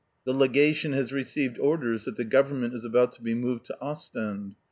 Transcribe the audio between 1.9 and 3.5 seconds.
that the Government is about to be